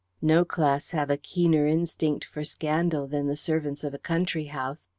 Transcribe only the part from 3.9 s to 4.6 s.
a country